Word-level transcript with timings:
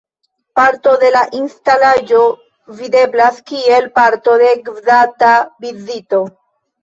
Parto 0.59 0.93
de 1.01 1.09
la 1.15 1.19
instalaĵo 1.39 2.21
videblas 2.79 3.37
kiel 3.51 3.87
parto 3.99 4.37
de 4.45 4.49
gvidata 4.69 5.35
vizito. 5.67 6.23